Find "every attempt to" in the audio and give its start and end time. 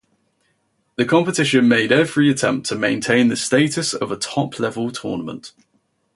1.91-2.75